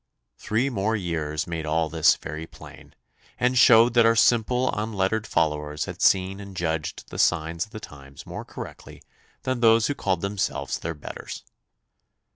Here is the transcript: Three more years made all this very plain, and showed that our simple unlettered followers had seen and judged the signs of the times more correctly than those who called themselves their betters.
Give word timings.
Three 0.39 0.71
more 0.71 0.95
years 0.95 1.45
made 1.45 1.67
all 1.67 1.87
this 1.87 2.15
very 2.15 2.47
plain, 2.47 2.95
and 3.39 3.55
showed 3.55 3.93
that 3.93 4.03
our 4.07 4.15
simple 4.15 4.73
unlettered 4.73 5.27
followers 5.27 5.85
had 5.85 6.01
seen 6.01 6.39
and 6.39 6.57
judged 6.57 7.09
the 7.11 7.19
signs 7.19 7.65
of 7.67 7.71
the 7.71 7.79
times 7.79 8.25
more 8.25 8.43
correctly 8.43 9.03
than 9.43 9.59
those 9.59 9.85
who 9.85 9.93
called 9.93 10.21
themselves 10.21 10.79
their 10.79 10.95
betters. 10.95 11.43